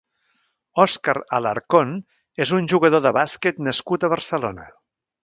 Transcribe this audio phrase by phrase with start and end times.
[0.83, 1.91] Oscar Alarcón
[2.45, 4.67] és un jugador de bàsquet nascut a Barcelona.